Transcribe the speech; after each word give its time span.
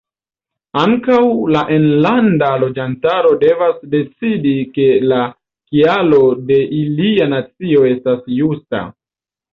Ankaŭ 0.83 1.17
la 1.55 1.59
enlanda 1.75 2.47
loĝantaro 2.63 3.35
devas 3.45 3.77
decidi 3.91 4.55
ke 4.79 4.87
la 5.13 5.21
kialo 5.35 6.23
de 6.51 6.59
ilia 6.81 7.29
nacio 7.37 7.85
estas 7.95 8.25
justa. 8.41 8.85